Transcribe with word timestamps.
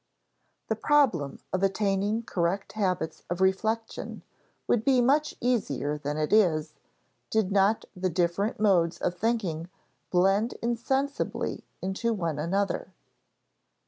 The 0.67 0.75
problem 0.75 1.41
of 1.53 1.61
attaining 1.61 2.23
correct 2.23 2.71
habits 2.71 3.21
of 3.29 3.39
reflection 3.39 4.23
would 4.65 4.83
be 4.83 4.99
much 4.99 5.35
easier 5.39 5.95
than 5.95 6.17
it 6.17 6.33
is, 6.33 6.73
did 7.29 7.51
not 7.51 7.85
the 7.95 8.09
different 8.09 8.59
modes 8.59 8.97
of 8.97 9.13
thinking 9.15 9.69
blend 10.09 10.53
insensibly 10.59 11.63
into 11.83 12.13
one 12.13 12.39
another. 12.39 12.91